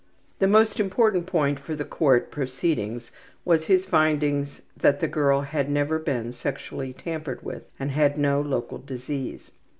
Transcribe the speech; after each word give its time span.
The 0.39 0.47
most 0.47 0.79
important 0.79 1.27
point 1.27 1.59
for 1.59 1.75
the 1.75 1.85
court 1.85 2.31
proceedings 2.31 3.11
was 3.45 3.65
his 3.67 3.85
findings 3.85 4.63
that 4.75 4.99
the 4.99 5.07
girl 5.07 5.41
had 5.41 5.69
never 5.69 5.99
been 5.99 6.31
sexually 6.33 6.91
tampered 6.91 7.43
with 7.43 7.69
and 7.79 7.91
had 7.91 8.17
no 8.17 8.41
local 8.41 8.79
disease. 8.79 9.51